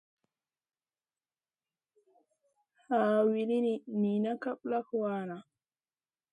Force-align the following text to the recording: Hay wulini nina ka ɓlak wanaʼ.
Hay 2.87 3.23
wulini 3.27 3.73
nina 3.99 4.31
ka 4.41 4.51
ɓlak 4.61 4.87
wanaʼ. 5.01 5.43